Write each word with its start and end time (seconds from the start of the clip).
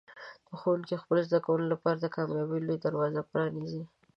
ښوونکي 0.59 0.93
د 0.97 1.01
خپلو 1.01 1.21
زده 1.27 1.39
کوونکو 1.45 1.71
لپاره 1.73 1.97
د 1.99 2.05
کامیابۍ 2.15 2.59
لوی 2.65 2.77
دروازه 2.85 3.21
پرانیزي. 3.29 3.83